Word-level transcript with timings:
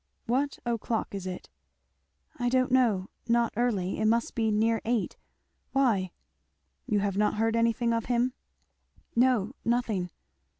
"What 0.25 0.57
o'clock 0.65 1.13
is 1.13 1.27
it?" 1.27 1.47
"I 2.39 2.49
don't 2.49 2.71
know 2.71 3.11
not 3.27 3.53
early 3.55 3.99
it 3.99 4.05
must 4.07 4.33
be 4.33 4.49
near 4.49 4.81
eight. 4.83 5.15
Why?" 5.73 6.09
"You 6.87 7.01
have 7.01 7.17
not 7.17 7.35
heard 7.35 7.55
anything 7.55 7.93
of 7.93 8.05
him?" 8.05 8.33
"No 9.15 9.53
nothing." 9.63 10.09